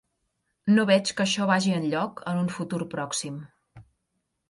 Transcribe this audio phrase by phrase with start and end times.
[0.77, 3.41] No veig que això vagi enlloc en un futur pròxim.